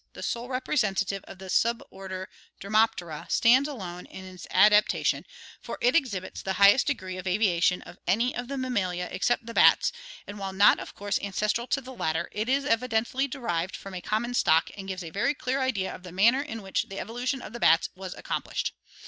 [0.13, 2.25] 77), the sole rep resentative of the suborder
[2.59, 5.25] Dermoptera, stands done in its adapta VOLANT ADAPTATION 365 tion,
[5.61, 9.53] for it exhibits the highest degree of aviation of any of the Mammalia except the
[9.53, 9.91] bats,
[10.25, 14.01] and while not of course ancestral to the latter, it is evidently derived from a
[14.01, 17.39] common stock and gives a very clear idea of the manner in which the evolution
[17.39, 18.73] of the bats was accomplished.